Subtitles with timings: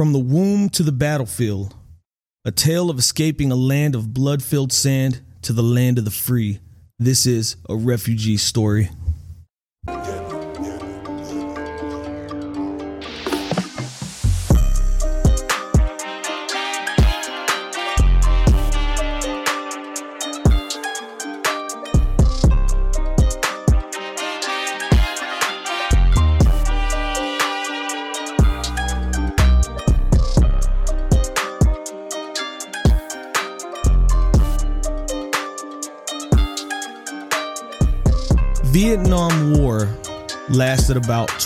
[0.00, 1.74] From the womb to the battlefield,
[2.46, 6.10] a tale of escaping a land of blood filled sand to the land of the
[6.10, 6.58] free.
[6.98, 8.88] This is a refugee story.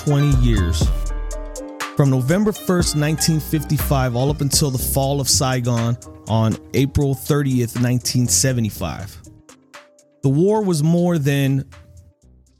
[0.04, 0.86] 20 years.
[1.96, 5.96] From November 1st, 1955, all up until the fall of Saigon
[6.28, 9.22] on April 30th, 1975.
[10.22, 11.70] The war was more than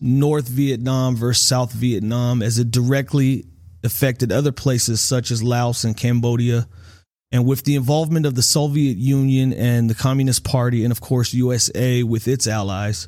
[0.00, 3.44] North Vietnam versus South Vietnam, as it directly
[3.82, 6.66] affected other places such as Laos and Cambodia.
[7.30, 11.34] And with the involvement of the Soviet Union and the Communist Party, and of course,
[11.34, 13.06] USA with its allies,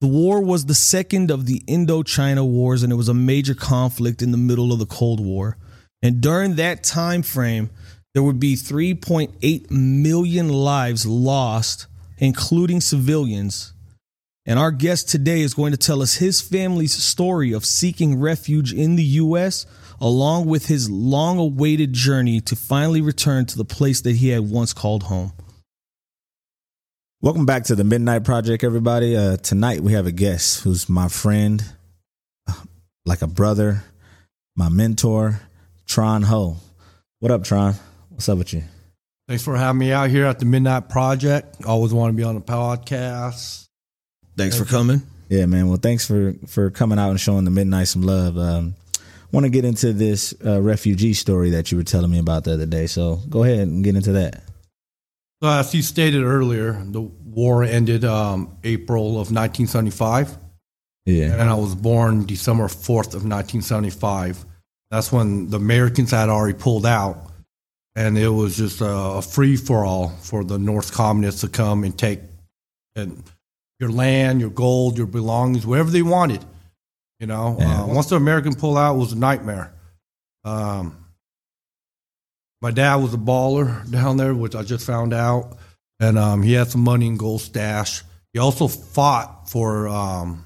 [0.00, 4.22] the war was the second of the Indochina Wars, and it was a major conflict
[4.22, 5.58] in the middle of the Cold War.
[6.02, 7.68] And during that time frame,
[8.14, 11.86] there would be 3.8 million lives lost,
[12.18, 13.74] including civilians.
[14.46, 18.72] And our guest today is going to tell us his family's story of seeking refuge
[18.72, 19.66] in the U.S.,
[20.00, 24.50] along with his long awaited journey to finally return to the place that he had
[24.50, 25.32] once called home.
[27.22, 29.14] Welcome back to the Midnight Project, everybody.
[29.14, 31.62] Uh, tonight we have a guest who's my friend,
[32.48, 32.54] uh,
[33.04, 33.84] like a brother,
[34.56, 35.38] my mentor,
[35.86, 36.56] Tron Ho.
[37.18, 37.74] What up, Tron?
[38.08, 38.62] What's up with you?
[39.28, 41.62] Thanks for having me out here at the Midnight Project.
[41.66, 43.68] Always want to be on the podcast.
[44.38, 45.02] Thanks for coming.
[45.28, 45.68] Yeah, man.
[45.68, 48.38] Well, thanks for for coming out and showing the Midnight some love.
[48.38, 48.76] Um,
[49.30, 52.54] want to get into this uh, refugee story that you were telling me about the
[52.54, 52.86] other day.
[52.86, 54.42] So go ahead and get into that.
[55.42, 60.36] So as you stated earlier, the war ended um, April of 1975.
[61.06, 61.32] Yeah.
[61.32, 64.44] And I was born December 4th of 1975.
[64.90, 67.26] That's when the Americans had already pulled out.
[67.96, 71.96] And it was just a, free for all for the North communists to come and
[71.98, 72.20] take
[72.94, 73.22] and
[73.78, 76.44] your land, your gold, your belongings, whatever they wanted.
[77.18, 77.82] You know, Yeah.
[77.82, 79.72] uh, once the American pulled out, it was a nightmare.
[80.44, 80.96] Um,
[82.62, 85.56] my dad was a baller down there, which I just found out,
[85.98, 88.02] and um, he had some money in gold stash.
[88.32, 90.44] He also fought for um,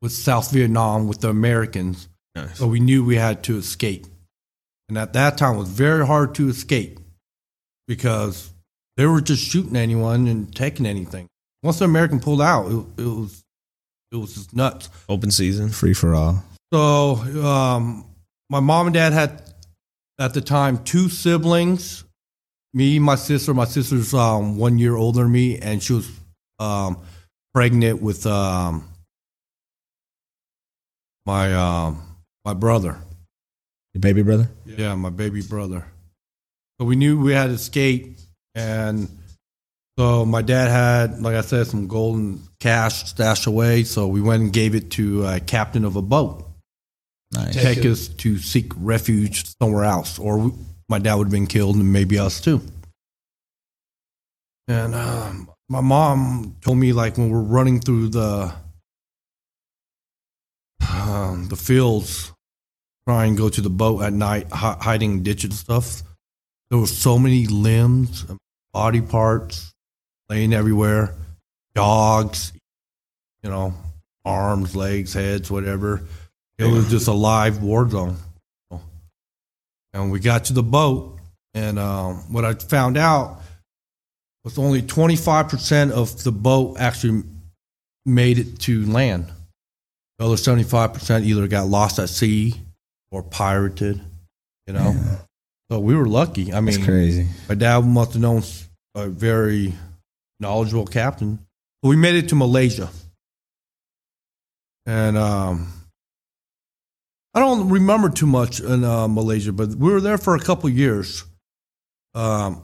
[0.00, 2.58] with South Vietnam with the Americans, Nice.
[2.58, 4.06] so we knew we had to escape.
[4.88, 7.00] And at that time, it was very hard to escape
[7.88, 8.50] because
[8.96, 11.26] they were just shooting anyone and taking anything.
[11.62, 13.42] Once the American pulled out, it, it was
[14.10, 14.90] it was just nuts.
[15.08, 15.70] Open season.
[15.70, 16.44] Free for all.
[16.72, 17.14] So
[17.44, 18.04] um,
[18.50, 19.51] my mom and dad had
[20.18, 22.04] at the time two siblings.
[22.74, 23.52] Me, my sister.
[23.52, 26.10] My sister's um, one year older than me, and she was
[26.58, 26.98] um,
[27.52, 28.88] pregnant with um,
[31.26, 32.02] my um,
[32.44, 32.98] my brother.
[33.92, 34.48] Your baby brother?
[34.64, 35.86] Yeah, my baby brother.
[36.80, 38.16] So we knew we had to escape,
[38.54, 39.08] and
[39.98, 43.84] so my dad had, like I said, some golden cash stashed away.
[43.84, 46.51] So we went and gave it to a captain of a boat
[47.32, 47.54] Nice.
[47.54, 50.52] take us to seek refuge somewhere else, or we,
[50.88, 52.60] my dad would have been killed, and maybe us too.
[54.68, 58.54] And um, my mom told me, like when we're running through the
[60.92, 62.32] um, the fields,
[63.06, 66.02] trying to go to the boat at night, hi- hiding in ditches and stuff.
[66.70, 68.38] There were so many limbs, and
[68.72, 69.72] body parts
[70.28, 71.14] laying everywhere,
[71.74, 72.52] dogs,
[73.42, 73.74] you know,
[74.24, 76.02] arms, legs, heads, whatever.
[76.62, 78.16] It was just a live war zone.
[79.94, 81.18] And we got to the boat,
[81.52, 83.42] and um, what I found out
[84.44, 87.24] was only 25% of the boat actually
[88.06, 89.30] made it to land.
[90.18, 92.54] The other 75% either got lost at sea
[93.10, 94.00] or pirated,
[94.66, 94.94] you know?
[95.70, 96.52] So we were lucky.
[96.52, 97.28] I That's mean, crazy.
[97.48, 98.42] my dad must have known
[98.94, 99.74] a very
[100.40, 101.38] knowledgeable captain.
[101.82, 102.88] But we made it to Malaysia.
[104.86, 105.72] And um,
[107.34, 110.68] I don't remember too much in uh, Malaysia, but we were there for a couple
[110.68, 111.24] years.
[112.14, 112.62] Um,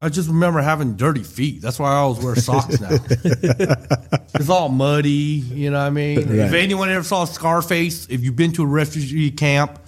[0.00, 1.62] I just remember having dirty feet.
[1.62, 2.88] That's why I always wear socks now.
[2.90, 6.18] it's all muddy, you know what I mean?
[6.46, 9.78] If anyone ever saw Scarface, if you've been to a refugee camp,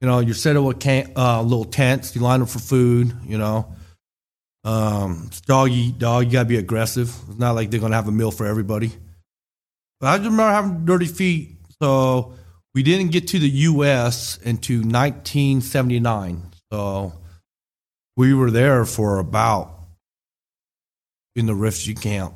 [0.00, 3.12] you know, you're set up with camp, uh, little tents, you line up for food,
[3.24, 3.72] you know.
[4.64, 7.14] Um, it's dog eat dog, you gotta be aggressive.
[7.28, 8.90] It's not like they're gonna have a meal for everybody.
[10.00, 11.56] But I just remember having dirty feet.
[11.82, 12.34] So
[12.74, 14.38] we didn't get to the U.S.
[14.38, 16.42] into 1979.
[16.72, 17.12] So
[18.16, 19.74] we were there for about
[21.34, 22.34] in the refugee camp.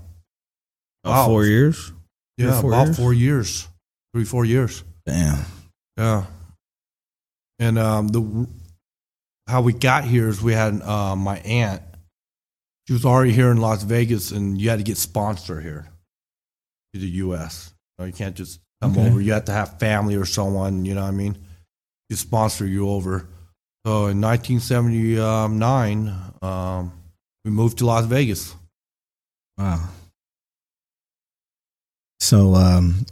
[1.05, 1.93] About four years.
[2.39, 2.97] Three Yeah, four about years?
[2.97, 3.69] four years,
[4.13, 4.83] three four years.
[5.07, 5.45] Damn.
[5.97, 6.25] Yeah,
[7.61, 8.49] and um, the
[9.47, 11.83] how we got here is we had uh, my aunt.
[12.89, 15.87] She was already here in Las Vegas, and you had to get sponsored here
[16.93, 17.73] to the U.S.
[17.99, 19.07] So you can't just come Okay.
[19.09, 19.21] over.
[19.21, 20.85] You have to have family or someone.
[20.85, 21.37] You know what I mean?
[22.11, 23.29] To sponsor you over.
[23.87, 26.93] So in 1979, um,
[27.45, 28.55] we moved to Las Vegas.
[29.59, 29.89] Wow.
[32.21, 33.07] So, um,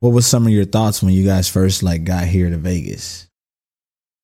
[0.00, 3.28] what was some of your thoughts when you guys first like got here to Vegas?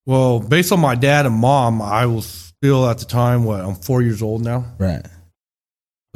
[0.06, 3.74] Well, based on my dad and mom, I was still at the time what I'm
[3.76, 4.64] four years old now.
[4.78, 5.06] Right.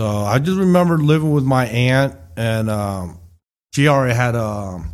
[0.01, 3.19] So I just remember living with my aunt, and um,
[3.73, 4.85] she already had a,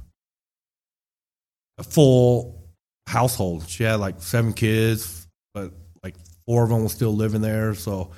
[1.78, 2.64] a full
[3.06, 3.68] household.
[3.68, 5.72] She had like seven kids, but
[6.02, 6.14] like
[6.46, 7.74] four of them were still living there.
[7.74, 8.12] So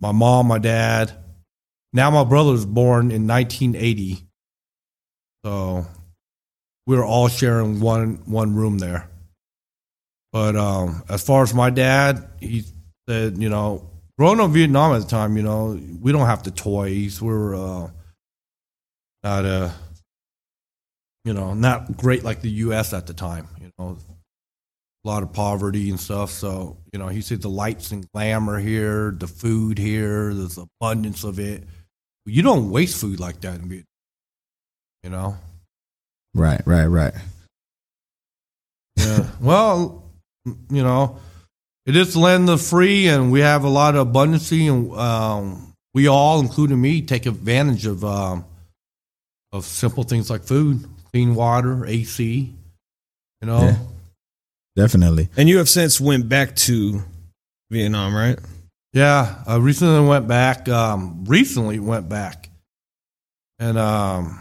[0.00, 1.12] my mom, my dad.
[1.92, 4.18] Now my brother was born in 1980,
[5.42, 5.86] so
[6.86, 9.08] we were all sharing one one room there.
[10.30, 12.64] But um, as far as my dad, he
[13.08, 13.88] said, you know,
[14.18, 17.22] growing up in Vietnam at the time, you know, we don't have the toys.
[17.22, 17.90] We're uh,
[19.22, 19.70] not uh,
[21.24, 22.92] you know, not great like the U.S.
[22.92, 23.48] at the time.
[23.60, 23.98] You know,
[25.04, 26.30] a lot of poverty and stuff.
[26.30, 31.24] So you know, he said the lights and glamour here, the food here, there's abundance
[31.24, 31.64] of it.
[32.24, 33.84] You don't waste food like that in Vietnam.
[35.02, 35.36] You know.
[36.34, 36.60] Right.
[36.66, 36.86] Right.
[36.86, 37.14] Right.
[38.96, 39.26] Yeah.
[39.40, 40.04] well,
[40.44, 41.18] you know,
[41.86, 44.92] it is the land of the free, and we have a lot of abundancy, and
[44.98, 48.44] um, we all, including me, take advantage of um,
[49.52, 52.54] of simple things like food, clean water, AC.
[53.40, 53.78] You know, Yeah.
[54.76, 55.28] Definitely.
[55.36, 57.02] And you have since went back to
[57.70, 58.38] Vietnam, right?
[58.92, 60.68] Yeah, I recently went back.
[60.68, 62.48] Um, recently went back,
[63.58, 64.38] and um,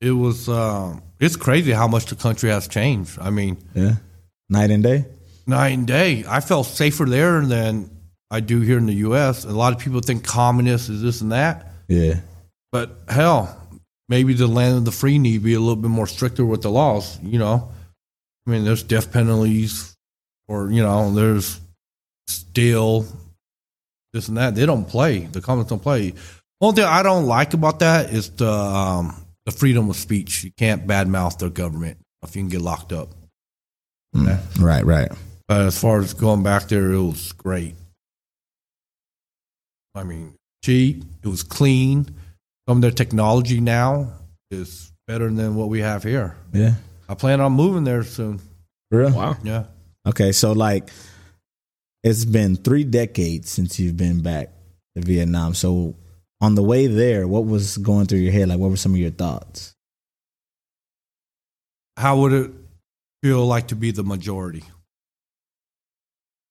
[0.00, 3.18] it was um, it's crazy how much the country has changed.
[3.20, 3.96] I mean, Yeah.
[4.48, 5.04] Night and day.
[5.46, 6.24] night and day.
[6.28, 7.90] I felt safer there than
[8.30, 9.44] I do here in the U.S.
[9.44, 12.20] A lot of people think communist is this and that, Yeah.
[12.72, 13.60] But hell,
[14.08, 16.62] maybe the land of the free need to be a little bit more stricter with
[16.62, 17.18] the laws.
[17.22, 17.70] You know,
[18.46, 19.96] I mean, there's death penalties,
[20.46, 21.60] or you know, there's
[22.26, 23.06] still
[24.12, 24.54] this and that.
[24.54, 25.20] They don't play.
[25.20, 26.14] The comments don't play.
[26.60, 29.14] Only thing I don't like about that is the um,
[29.46, 30.44] the freedom of speech.
[30.44, 33.08] You can't badmouth the government if you can get locked up.
[34.14, 34.60] Mm.
[34.60, 34.84] Right.
[34.84, 35.12] Right.
[35.46, 37.74] But as far as going back there, it was great.
[39.94, 41.02] I mean, cheap.
[41.22, 42.14] It was clean.
[42.68, 44.12] Some of their technology now
[44.50, 46.36] is better than what we have here.
[46.52, 46.74] Yeah.
[47.08, 48.40] I plan on moving there soon.
[48.90, 49.12] For real?
[49.12, 49.36] Wow.
[49.42, 49.64] Yeah.
[50.06, 50.32] Okay.
[50.32, 50.90] So like,
[52.04, 54.50] it's been three decades since you've been back
[54.94, 55.54] to Vietnam.
[55.54, 55.94] So
[56.42, 58.50] on the way there, what was going through your head?
[58.50, 59.74] Like, what were some of your thoughts?
[61.96, 62.50] How would it
[63.22, 64.64] feel like to be the majority?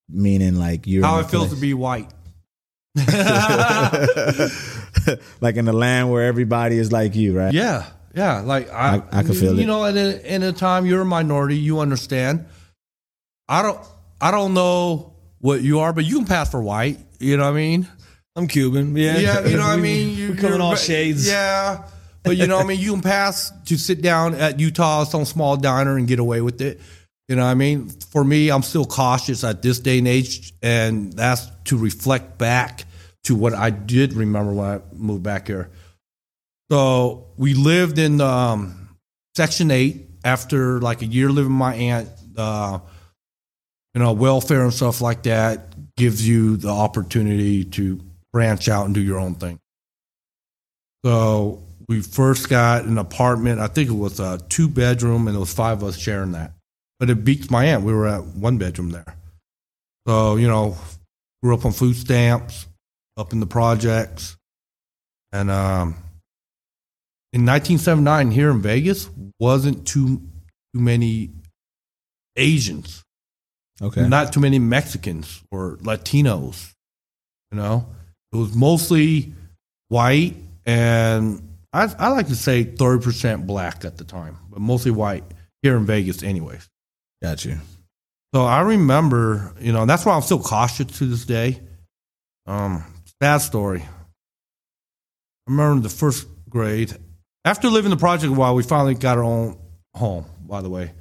[0.10, 2.10] Meaning, like you're How it feels to be white.
[5.42, 7.54] like in the land where everybody is like you, right?
[7.54, 7.86] Yeah,
[8.16, 8.40] yeah.
[8.42, 9.68] Like I, I- I can feel you it.
[9.68, 12.46] know, at a, in a time you're a minority, you understand.
[13.50, 13.80] I don't,
[14.20, 17.00] I don't know what you are, but you can pass for white.
[17.20, 17.88] You know what I mean?
[18.36, 18.96] I'm Cuban.
[18.96, 19.18] Yeah.
[19.18, 20.16] Yeah, you know what I mean.
[20.18, 21.28] You, we come in you're all ve- shades.
[21.28, 21.84] Yeah,
[22.24, 22.80] but you know what I mean.
[22.80, 26.62] You can pass to sit down at Utah some small diner and get away with
[26.62, 26.80] it.
[27.30, 27.90] You know what I mean?
[27.90, 32.86] For me, I'm still cautious at this day and age, and that's to reflect back
[33.28, 35.70] to what I did remember when I moved back here.
[36.72, 38.90] So we lived in um,
[39.36, 42.10] Section Eight after like a year living with my aunt.
[42.38, 42.80] Uh,
[43.94, 48.00] you know, welfare and stuff like that gives you the opportunity to
[48.32, 49.60] branch out and do your own thing.
[51.04, 53.60] So we first got an apartment.
[53.60, 56.54] I think it was a two bedroom, and there was five of us sharing that.
[57.00, 57.84] But it beats my aunt.
[57.84, 59.16] We were at one bedroom there.
[60.08, 60.78] So you know,
[61.42, 62.68] grew up on food stamps,
[63.18, 64.38] up in the projects,
[65.32, 65.96] and um,
[67.34, 69.10] in 1979 here in Vegas
[69.40, 70.18] wasn't too
[70.74, 71.32] too many
[72.36, 73.04] Asians
[73.82, 74.08] Okay.
[74.08, 76.74] not too many Mexicans or Latinos.
[77.52, 77.88] You know,
[78.34, 79.34] it was mostly
[79.90, 84.92] white, and I, I like to say thirty percent black at the time, but mostly
[84.92, 85.24] white
[85.62, 86.68] here in Vegas, anyways.
[87.22, 87.58] Got you.
[88.34, 91.60] So I remember, you know, that's why I'm still cautious to this day.
[92.48, 92.84] Um,
[93.22, 93.82] sad story.
[93.82, 93.88] I
[95.52, 96.94] remember in the first grade.
[97.46, 99.58] after living the project a while, we finally got our own
[99.94, 100.26] home.
[100.42, 100.92] By the way,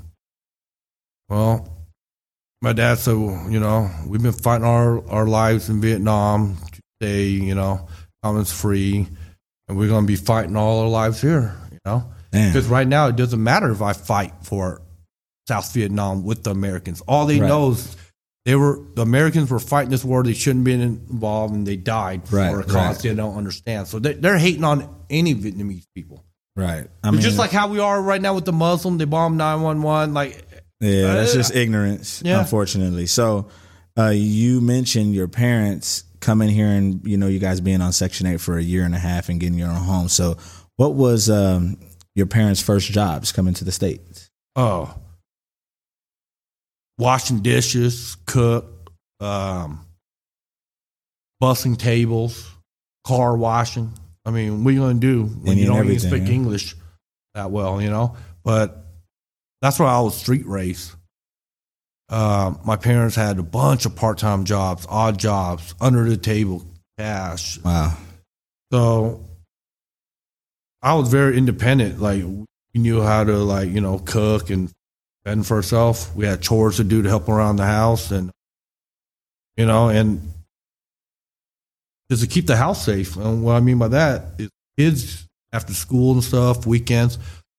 [1.30, 1.70] Well,
[2.62, 6.82] my dad said, well, you know, we've been fighting our, our lives in Vietnam to
[7.02, 7.88] stay, you know,
[8.24, 9.08] comments free,
[9.68, 12.06] and we're going to be fighting all our lives here, you know.
[12.32, 14.82] Because right now it doesn't matter if I fight for
[15.48, 17.02] South Vietnam with the Americans.
[17.02, 17.48] All they Right.
[17.48, 17.96] know is
[18.46, 22.22] they were the Americans were fighting this war they shouldn't be involved, and they died
[22.32, 23.00] Right, for a cause right.
[23.04, 23.88] they don't understand.
[23.88, 26.24] So they, they're hating on any Vietnamese people.
[26.56, 26.88] Right.
[27.04, 28.98] I mean, just like how we are right now with the Muslim.
[28.98, 30.14] They bomb nine one one.
[30.14, 30.46] Like
[30.80, 32.40] yeah, that's Uh, just ignorance, yeah.
[32.40, 33.08] unfortunately.
[33.08, 33.50] So,
[33.98, 38.28] uh, you mentioned your parents coming here and you know you guys being on Section
[38.28, 40.10] Eight for a year and a half and getting your own home.
[40.10, 40.38] So,
[40.76, 41.78] what was um,
[42.16, 44.30] your parents' first jobs coming to the states?
[44.56, 44.94] oh,
[47.00, 49.84] washing dishes, cook, um,
[51.42, 52.48] bussing tables,
[53.06, 53.92] car washing.
[54.26, 56.34] I mean, what are you going to do when you don't even speak yeah.
[56.34, 56.76] English
[57.34, 58.16] that well, you know?
[58.44, 58.86] But
[59.62, 60.94] that's why I was street raised.
[62.10, 66.66] Uh, my parents had a bunch of part time jobs, odd jobs, under the table,
[66.98, 67.60] cash.
[67.64, 67.98] Wow.
[68.72, 69.24] So
[70.82, 72.02] I was very independent.
[72.02, 74.72] Like we knew how to like, you know, cook and
[75.24, 76.10] fend for ourselves.
[76.16, 78.32] We had chores to do to help around the house and
[79.56, 80.33] you know, and
[82.10, 83.16] just to keep the house safe.
[83.16, 87.18] And what I mean by that is kids after school and stuff, weekends,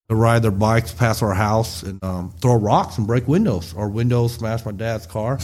[0.08, 3.74] to ride their bikes past our house and um, throw rocks and break windows.
[3.74, 5.38] Our windows smashed my dad's car.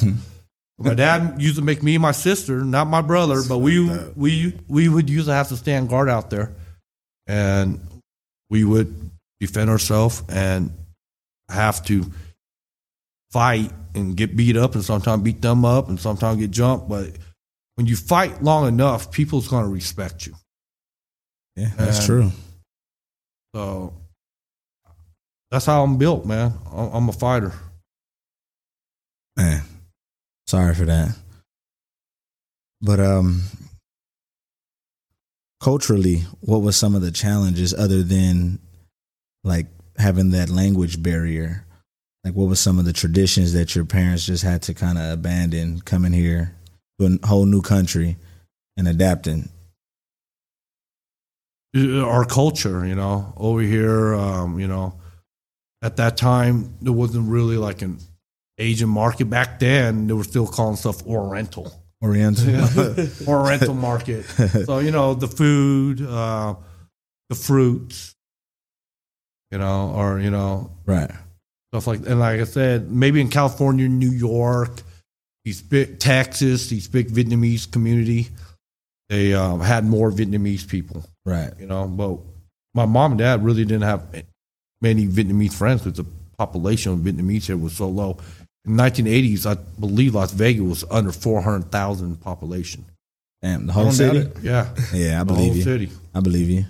[0.78, 4.59] my dad used to make me and my sister, not my brother, but we we
[4.69, 6.54] we would usually have to stand guard out there,
[7.26, 7.80] and
[8.50, 10.73] we would defend ourselves and
[11.49, 12.04] have to
[13.30, 16.88] fight and get beat up and sometimes beat them up and sometimes get jumped.
[16.88, 17.11] But
[17.80, 20.34] when you fight long enough, people's going to respect you.
[21.56, 22.32] Yeah, that's And- true.
[23.54, 23.94] So
[25.50, 26.52] that's how I'm built, man.
[26.70, 27.54] I'm I'm a fighter.
[29.34, 29.62] Man,
[30.46, 31.16] sorry for that.
[32.82, 33.44] But um,
[35.62, 38.58] culturally, what was some of the challenges other than
[39.42, 41.64] like having that language barrier?
[42.25, 45.10] Like, what was some of the traditions that your parents just had to kind of
[45.14, 46.54] abandon coming here
[47.00, 48.16] to a whole new country
[48.76, 49.49] and adapting?
[51.75, 55.00] our culture, you know, over here, um, you know,
[55.83, 57.99] at that time there wasn't really like an
[58.59, 60.07] Asian market back then.
[60.07, 63.07] They were still calling stuff Oriental, Oriental.
[63.28, 64.25] Oriental market.
[64.25, 66.57] So you know, the food, uh,
[67.28, 68.14] the fruits,
[69.50, 71.11] you know, or you know, right.
[71.73, 72.00] stuff like.
[72.07, 74.83] And like I said, maybe in California, New York,
[75.44, 78.28] these big Texas, these big Vietnamese community,
[79.09, 81.52] they um, had more Vietnamese people Right.
[81.59, 81.87] you know.
[81.88, 82.18] But
[82.75, 84.02] my mom and dad really didn't have
[84.80, 86.06] many Vietnamese friends because the
[86.38, 88.18] population of Vietnamese here was so low.
[88.66, 92.85] In the 1980s, I believe Las Vegas was under 400,000 population.
[93.42, 94.30] Damn, the whole don't city.
[94.42, 95.62] Yeah, Yeah, I the believe whole you.
[95.62, 95.90] city.
[96.14, 96.64] I believe you.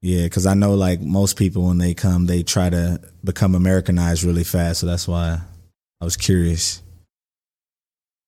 [0.00, 4.22] Yeah, because I know like most people when they come, they try to become Americanized
[4.22, 4.80] really fast.
[4.80, 5.40] So that's why
[6.00, 6.82] I was curious.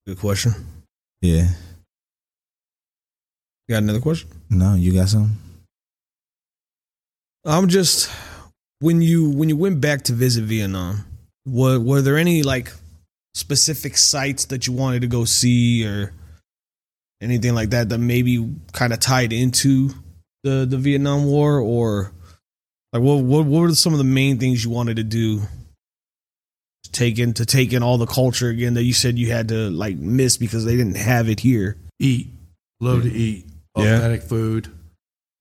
[0.07, 0.55] Good question.
[1.21, 1.49] Yeah.
[3.67, 4.31] You got another question?
[4.49, 5.39] No, you got some?
[7.45, 8.11] I'm just
[8.81, 11.05] when you when you went back to visit Vietnam,
[11.45, 12.73] were were there any like
[13.35, 16.13] specific sites that you wanted to go see or
[17.21, 19.91] anything like that that maybe kind of tied into
[20.45, 22.13] the the Vietnam War or
[22.93, 25.43] like what what what were some of the main things you wanted to do
[26.87, 29.49] to take in to take in all the culture again that you said you had
[29.49, 31.77] to like miss because they didn't have it here.
[31.99, 32.29] Eat,
[32.81, 33.97] love to eat Yeah.
[33.97, 34.69] authentic food,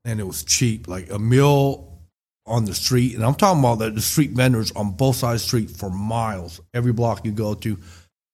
[0.03, 0.87] and it was cheap.
[0.87, 1.99] Like a meal
[2.47, 5.45] on the street, and I'm talking about the, the street vendors on both sides of
[5.45, 6.61] the street for miles.
[6.73, 7.77] Every block you go to,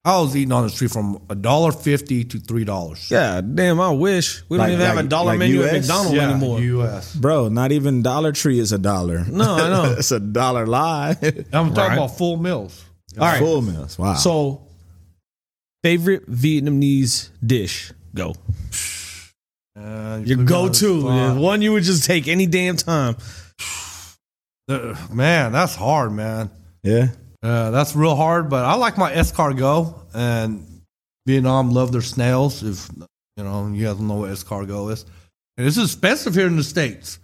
[0.03, 3.09] I was eating on the street from a dollar fifty to three dollars.
[3.09, 4.41] Yeah, damn, I wish.
[4.49, 5.87] We don't Like- even have a dollar like menu at US?
[5.87, 6.59] McDonald's anymore.
[6.59, 7.15] U.S.
[7.15, 9.23] Bro, not even Dollar Tree is a dollar.
[9.25, 9.95] No, I know.
[9.97, 11.15] it's a dollar lie.
[11.53, 11.93] I'm talking Right.
[11.93, 12.83] about full meals.
[13.19, 13.39] All right.
[13.39, 13.97] Full meals.
[13.99, 14.13] Wow.
[14.15, 14.67] So,
[15.83, 17.91] favorite Vietnamese dish?
[18.15, 18.35] Go.
[19.77, 20.73] Uh, you Your put me on go the
[21.35, 21.39] to.
[21.39, 23.15] One you would just take any damn time.
[24.69, 26.49] Uh, Man, that's hard, man.
[26.83, 27.07] yeah.
[27.43, 30.83] Uh, that's real hard, but I like my escargot and
[31.25, 32.61] Vietnam love their snails.
[32.61, 32.87] If
[33.35, 35.05] you know, you guys know what escargot is,
[35.57, 37.17] and it's expensive here in the states.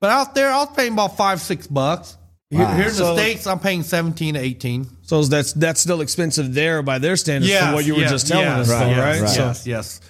[0.00, 2.16] But out there, I was paying about five, six bucks.
[2.52, 2.74] Here, Wow.
[2.76, 4.86] here in the So- states, I'm paying seventeen to eighteen.
[5.02, 8.44] So that's that's still expensive there by their standards from what you were just telling
[8.46, 9.20] yes, us, though, yes, right?
[9.22, 9.30] right.
[9.30, 10.00] So, Yes, yes.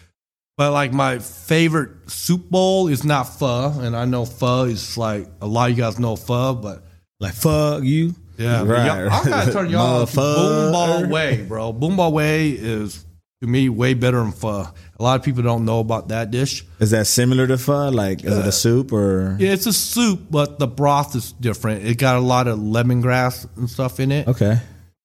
[0.59, 5.27] But like my favorite soup bowl is not pho, and I know pho is like
[5.41, 6.85] a lot of you guys know pho, but
[7.21, 8.15] like fuck you.
[8.39, 9.07] Yeah, Right.
[9.07, 9.13] right.
[9.13, 10.73] I'm gonna turn y'all on to Motherfucker.
[10.73, 11.73] Bun Bo Hue, bro.
[11.73, 13.05] Bun Bo Hue is
[13.43, 14.67] to me way better than pho.
[14.99, 16.65] A lot of people don't know about that dish.
[16.79, 17.89] Is that similar to pho?
[17.91, 19.37] Like, is it a soup or?
[19.39, 21.85] Yeah, it's a soup, but the broth is different.
[21.85, 24.59] It got a lot of lemongrass and stuff in it, Okay.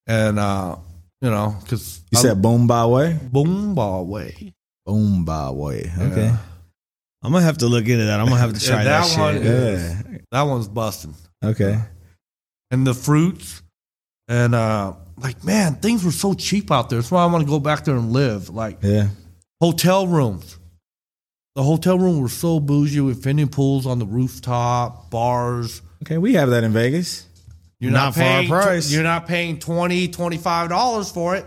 [0.05, 0.75] and uh,
[1.21, 3.15] you know, because You said Bun Bo Hue?
[3.15, 4.53] Boomball Way.
[4.85, 5.89] Bun Bo Hue.
[5.99, 6.31] Okay.
[7.23, 8.19] I'm gonna have to look into that.
[8.19, 9.19] I'm gonna have to try Yeah, that, that shit.
[9.19, 10.17] one- Yeah.
[10.31, 11.15] That one's busting.
[11.43, 11.79] Okay.
[12.69, 13.63] and the fruits
[14.27, 17.49] and uh like man things were so cheap out there that's why i want to
[17.49, 19.07] go back there and live like Yeah.
[19.61, 20.57] hotel rooms
[21.55, 26.19] the hotel room were so bougie with infinity pools on the rooftop bars Okay.
[26.19, 27.25] We have that in Vegas.
[27.79, 28.91] you're Not not, for our paying price.
[28.91, 31.45] you're not paying 20 25 dollars for it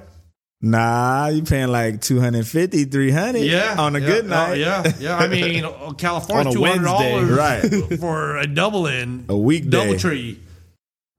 [0.62, 4.58] Nah, you're paying like 250, 300 yeah, on a yeah, good uh, night.
[4.58, 9.37] yeah yeah i mean uh, california On a $200 Wednesday, for a double in A
[9.38, 9.70] weekday.
[9.94, 10.37] DoubleTree.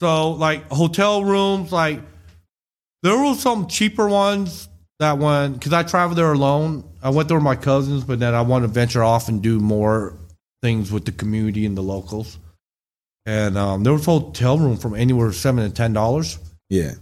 [0.02, 2.02] So like hotel rooms, like
[3.04, 4.68] there were some cheaper ones
[4.98, 6.84] that one because I traveled there alone.
[7.04, 9.60] I went there with my cousins, but then I want to venture off and do
[9.60, 10.18] more
[10.64, 12.40] things with the community and the locals.
[13.28, 16.40] And um, there was a hotel room from anywhere seven to ten dollars.
[16.68, 16.94] Yeah.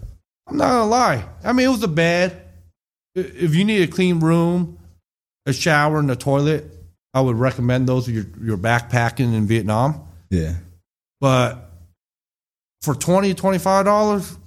[0.50, 1.26] I'm not gonna lie.
[1.42, 2.50] I mean, it was a bed.
[3.16, 4.78] If you need a clean room,
[5.46, 6.66] a shower, and a toilet,
[7.14, 8.10] I would recommend those.
[8.10, 10.06] If you're, you're backpacking in Vietnam.
[10.30, 10.56] Yeah.
[11.22, 11.69] But
[12.82, 14.38] for 20 $25,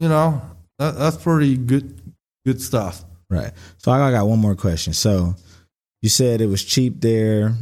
[0.00, 0.42] you know,
[0.78, 2.00] that, that's pretty good
[2.44, 3.04] good stuff.
[3.30, 3.52] Right.
[3.76, 4.94] So I got one more question.
[4.94, 5.34] So
[6.00, 7.54] you said it was cheap there,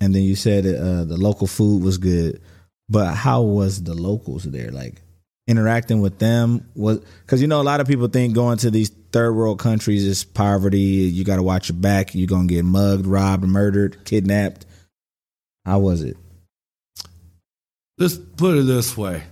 [0.00, 2.42] and then you said uh, the local food was good,
[2.88, 4.70] but how was the locals there?
[4.70, 5.00] Like
[5.46, 8.90] interacting with them was because you know a lot of people think going to these
[9.12, 10.78] third world countries is poverty.
[10.78, 12.14] You got to watch your back.
[12.14, 14.66] You're gonna get mugged, robbed, murdered, kidnapped.
[15.64, 16.16] How was it?
[17.96, 19.22] Let's put it this way.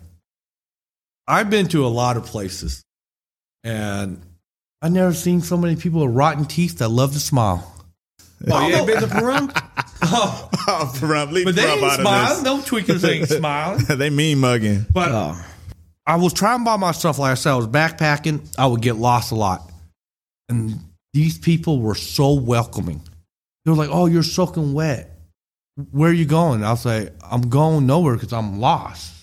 [1.27, 2.83] I've been to a lot of places
[3.65, 4.21] and
[4.81, 7.69] I've never seen so many people with rotten teeth that love to smile.
[8.51, 9.49] Oh, you ain't been to Peru?
[10.03, 10.99] oh, oh
[11.45, 12.43] but they ain't smiling.
[12.43, 13.85] No tweakers ain't smiling.
[13.89, 14.87] they mean mugging.
[14.93, 15.45] But Oh.
[16.05, 18.53] I was trying by myself, like I said, I was backpacking.
[18.59, 19.71] I would get lost a lot.
[20.49, 20.81] And
[21.13, 23.01] these people were so welcoming.
[23.65, 25.17] They were like, Oh, you're soaking wet.
[25.93, 26.65] Where are you going?
[26.65, 29.22] I'll say, I'm going nowhere because I'm lost.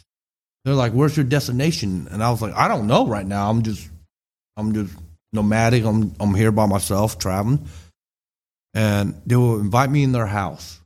[0.69, 2.07] They're like, Where's your destination?
[2.11, 3.49] And I was like, I don't know right now.
[3.49, 3.89] I'm just
[4.55, 4.93] I'm just
[5.33, 5.83] nomadic.
[5.83, 7.67] I'm I'm here by myself traveling.
[8.75, 10.79] And they will invite me in their house.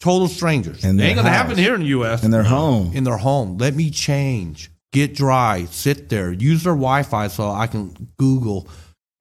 [0.00, 0.84] Total strangers.
[0.84, 1.42] And they their ain't gonna house.
[1.42, 2.92] happen here in the US In their home.
[2.94, 3.56] in their home.
[3.58, 8.68] Let me change, get dry, sit there, use their Wi Fi so I can Google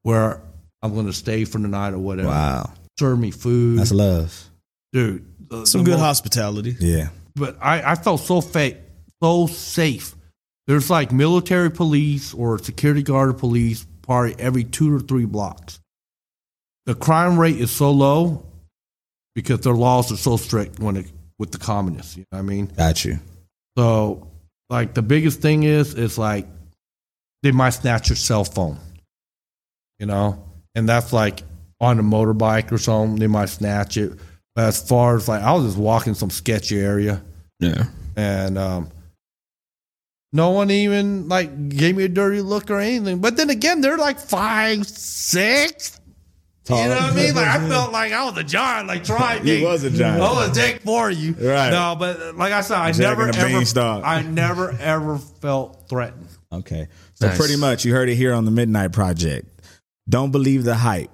[0.03, 0.41] where
[0.81, 2.27] I'm going to stay for the night or whatever.
[2.29, 2.73] Wow.
[2.99, 3.79] Serve me food.
[3.79, 4.49] That's love.
[4.93, 5.25] Dude.
[5.49, 6.75] the- Some the good most- hospitality.
[6.79, 7.09] Yeah.
[7.35, 8.77] But I, I felt so fa-
[9.21, 10.15] so safe.
[10.67, 15.79] There's like military police or security guard or police party every two or three blocks.
[16.85, 18.45] The crime rate is so low
[19.35, 21.05] because their laws are so strict when it,
[21.37, 22.17] with the communists.
[22.17, 22.65] You know what I mean?
[22.67, 23.19] Got you.
[23.77, 24.27] So,
[24.69, 26.47] like, the biggest thing is, is like,
[27.43, 28.77] they might snatch your cell phone,
[29.99, 30.43] you know?
[30.75, 31.41] And that's like
[31.79, 34.13] on a motorbike or something, they might snatch it.
[34.55, 37.21] But as far as like, I was just walking some sketchy area
[37.59, 37.85] Yeah.
[38.15, 38.89] and, um,
[40.31, 43.19] no one even like gave me a dirty look or anything.
[43.19, 45.95] But then again, they're like five, six.
[46.69, 47.33] You know what I mean?
[47.33, 48.87] Like I felt like I was a giant.
[48.87, 49.57] Like try me.
[49.61, 50.21] You was a giant.
[50.21, 51.33] I was a dick for you.
[51.33, 51.71] Right.
[51.71, 53.47] No, but like I said, I Jack never ever.
[53.47, 54.03] beanstalk.
[54.05, 56.27] I never ever felt threatened.
[56.51, 56.87] Okay.
[57.15, 57.37] So Nice.
[57.37, 59.47] pretty much you heard it here on the Midnight Project.
[60.07, 61.09] Don't believe the hype.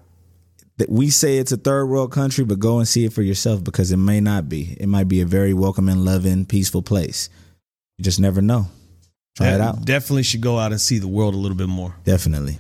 [0.78, 3.64] That we say it's a third world country, but go and see it for yourself
[3.64, 4.76] because it may not be.
[4.78, 7.30] It might be a very welcoming, loving, peaceful place.
[7.98, 8.68] You just never know.
[9.36, 9.84] Try it out.
[9.84, 11.96] Definitely should go out and see the world a little bit more.
[12.04, 12.58] Definitely.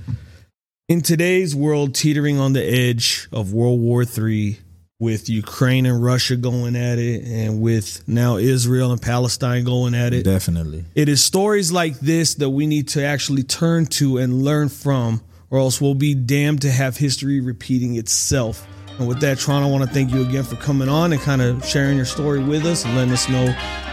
[0.88, 4.60] In today's world, teetering on the edge of World War III,
[5.00, 10.14] with Ukraine and Russia going at it, and with now Israel and Palestine going at
[10.14, 10.86] it, Definitely.
[10.96, 15.22] it is stories like this that we need to actually turn to and learn from,
[15.50, 18.66] or else we'll be damned to have history repeating itself.
[18.98, 21.42] And with that, Tron, I want to thank you again for coming on and kind
[21.42, 23.48] of sharing your story with us and letting us know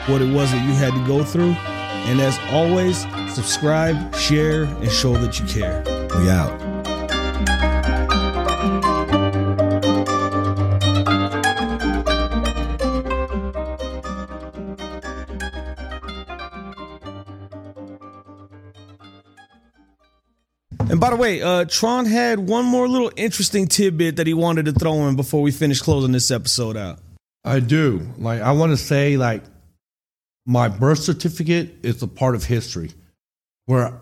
[0.07, 1.57] what it was that you had to go through.
[2.05, 5.83] And as always, subscribe, share, and show that you care.
[6.19, 6.73] We out.
[20.93, 24.67] And by the way, uh, Tron had one more little interesting tidbit that he wanted
[24.67, 26.99] to throw in before we finish closing this episode out.
[27.45, 28.07] I do.
[28.19, 29.43] Like I want to say like
[30.46, 32.90] my birth certificate is a part of history.
[33.66, 34.00] Where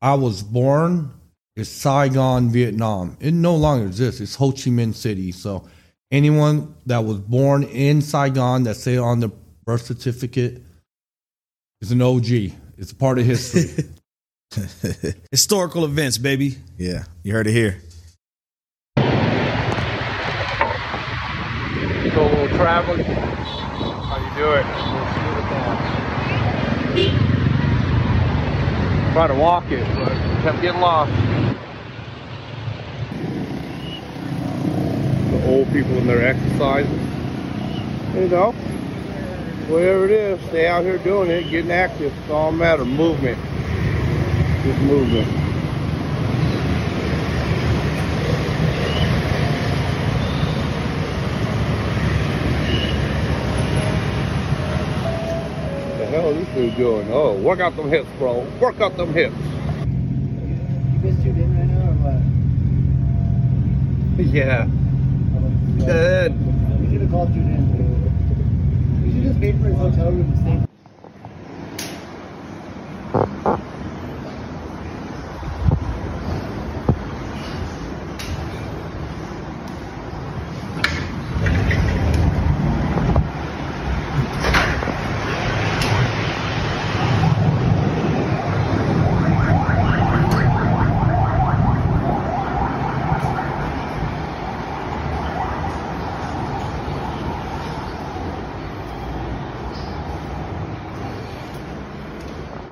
[0.00, 1.12] I was born
[1.56, 3.16] is Saigon, Vietnam.
[3.20, 4.20] It no longer exists.
[4.20, 5.32] It's Ho Chi Minh City.
[5.32, 5.68] So
[6.10, 9.30] anyone that was born in Saigon that say on the
[9.64, 10.62] birth certificate
[11.80, 12.52] is an OG.
[12.78, 13.84] It's a part of history.
[15.30, 16.58] Historical events, baby.
[16.78, 17.04] Yeah.
[17.22, 17.80] You heard it here.
[22.14, 23.02] go a little traveling.
[23.02, 25.23] How you do it?
[26.94, 27.10] Try
[29.26, 31.10] to walk it, but kept getting lost.
[35.32, 36.92] The old people in their exercises.
[38.14, 38.52] You know,
[39.66, 42.16] whatever it is, stay out here doing it, getting active.
[42.16, 42.82] It's all a matter.
[42.82, 43.38] of Movement.
[44.62, 45.43] Just movement.
[56.54, 57.12] The hell is this dude doing?
[57.12, 58.40] Oh, work out them hips, bro.
[58.60, 59.34] Work out them hips.
[59.36, 62.20] You missed your dinner right now or what?
[64.26, 64.66] Yeah.
[65.36, 66.32] Oh, Good.
[66.80, 69.02] We should have called you in.
[69.02, 70.73] We should just pay for his hotel room and stay.